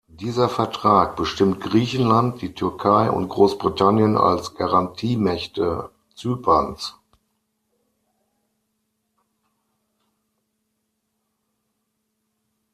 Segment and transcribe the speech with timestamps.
[0.09, 6.95] Dieser Vertrag bestimmt Griechenland, die Türkei und Großbritannien als Garantiemächte Zyperns.